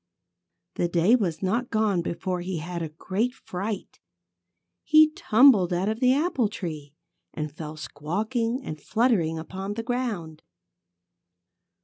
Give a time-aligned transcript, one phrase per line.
[0.77, 3.99] The day was not gone before he had a great fright.
[4.83, 6.95] He tumbled out of the apple tree
[7.35, 10.41] and fell squawking and fluttering upon the ground.